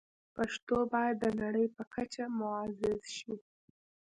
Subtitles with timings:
[0.35, 3.35] پښتو باید د نړۍ په کچه معزز شي.